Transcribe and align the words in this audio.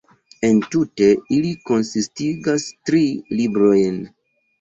Entute 0.47 1.09
ili 1.35 1.51
konsistigas 1.69 2.65
tri 2.91 3.03
"librojn". 3.41 4.01